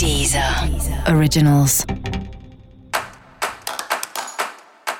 [0.00, 0.42] Deezer
[1.14, 1.84] Originals.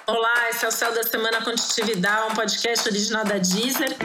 [0.07, 3.97] Olá, esse é o Céu da Semana Contitividade, um podcast original da Deezer.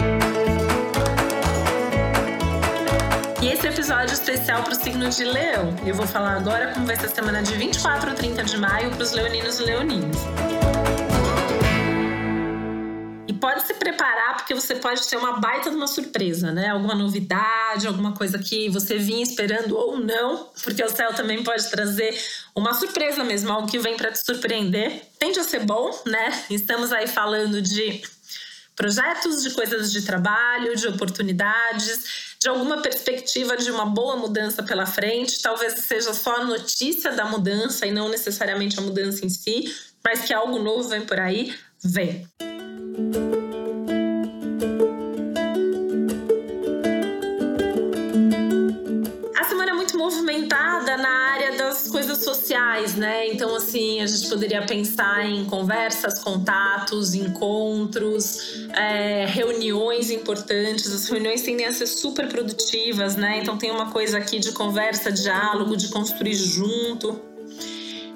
[3.42, 5.76] E esse é episódio especial para o signo de Leão.
[5.86, 8.90] Eu vou falar agora como vai ser a semana de 24 a 30 de maio
[8.92, 10.16] para os leoninos e leoninas.
[13.28, 14.25] E pode se preparar
[14.56, 16.70] porque você pode ter uma baita de uma surpresa, né?
[16.70, 21.70] Alguma novidade, alguma coisa que você vinha esperando ou não, porque o céu também pode
[21.70, 22.18] trazer
[22.56, 25.02] uma surpresa mesmo, algo que vem para te surpreender.
[25.20, 26.46] Tende a ser bom, né?
[26.50, 28.02] Estamos aí falando de
[28.76, 34.86] projetos, de coisas de trabalho, de oportunidades, de alguma perspectiva de uma boa mudança pela
[34.86, 35.42] frente.
[35.42, 40.22] Talvez seja só a notícia da mudança e não necessariamente a mudança em si, mas
[40.22, 41.54] que algo novo vem por aí,
[41.84, 42.26] vem.
[52.26, 53.28] Sociais, né?
[53.28, 60.92] Então, assim, a gente poderia pensar em conversas, contatos, encontros, é, reuniões importantes.
[60.92, 63.40] As reuniões tendem a ser super produtivas, né?
[63.42, 67.35] Então, tem uma coisa aqui de conversa, diálogo, de construir junto.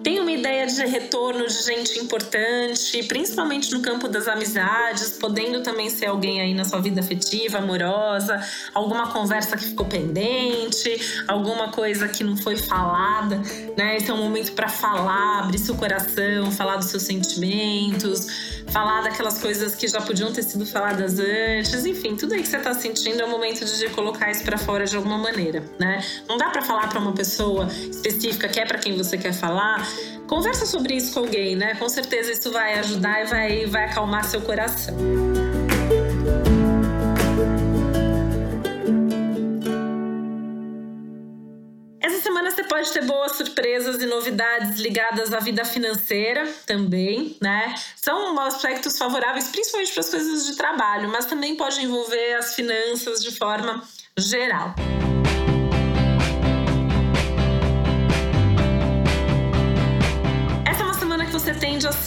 [0.04, 5.90] Tem uma ideia de retorno de gente importante, principalmente no campo das amizades, podendo também
[5.90, 8.40] ser alguém aí na sua vida afetiva, amorosa,
[8.74, 13.42] alguma conversa que ficou pendente, alguma coisa que não foi falada,
[13.78, 13.98] né?
[13.98, 18.28] Esse é um momento para falar, abrir seu coração, falar dos seus sentimentos,
[18.72, 22.60] falar daquelas coisas que já podiam ter sido faladas antes, enfim, tudo aí que você
[22.60, 26.04] tá sentindo é o momento de colocar isso para fora de alguma maneira, né?
[26.28, 29.86] Não dá para falar para uma pessoa específica que é para quem você quer falar,
[30.30, 31.74] Conversa sobre isso com alguém, né?
[31.74, 34.96] Com certeza isso vai ajudar e vai, vai acalmar seu coração.
[42.00, 47.74] Essa semana você pode ter boas surpresas e novidades ligadas à vida financeira também, né?
[47.96, 53.24] São aspectos favoráveis principalmente para as coisas de trabalho, mas também pode envolver as finanças
[53.24, 53.82] de forma
[54.16, 54.76] geral.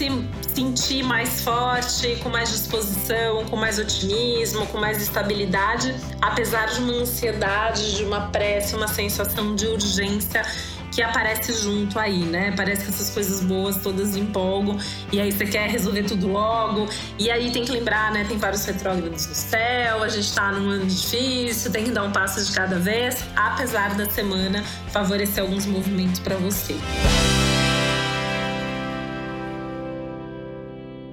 [0.02, 6.80] Se sentir mais forte, com mais disposição, com mais otimismo, com mais estabilidade, apesar de
[6.80, 10.42] uma ansiedade, de uma pressa, uma sensação de urgência
[10.90, 12.52] que aparece junto aí, né?
[12.54, 14.76] Parece que essas coisas boas todas empolgam
[15.10, 16.86] e aí você quer resolver tudo logo.
[17.19, 18.24] E aí tem que lembrar, né?
[18.28, 22.12] Tem vários retrógrados no céu, a gente tá num ano difícil, tem que dar um
[22.12, 26.76] passo de cada vez, apesar da semana favorecer alguns movimentos para você.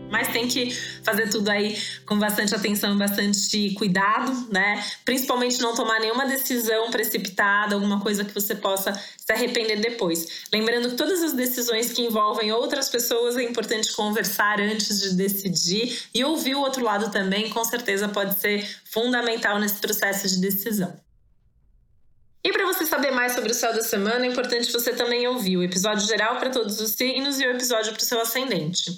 [0.10, 0.72] Mas tem que
[1.04, 4.84] fazer tudo aí com bastante atenção, bastante cuidado, né?
[5.06, 10.46] Principalmente não tomar nenhuma decisão precipitada, alguma coisa que você possa se arrepender depois.
[10.52, 16.04] Lembrando que todas as decisões que envolvem outras pessoas é importante conversar antes de decidir
[16.14, 21.00] e ouvir o outro lado também, com certeza pode ser fundamental nesse processo de decisão.
[22.44, 25.58] E para você saber mais sobre o céu da semana, é importante você também ouvir
[25.58, 28.98] o episódio geral para todos os signos e o episódio para o seu ascendente.